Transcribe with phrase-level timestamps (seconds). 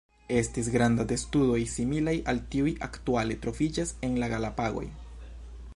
[0.35, 4.87] Estis granda testudoj, similaj al tiuj aktuale troviĝas en la Galapagoj.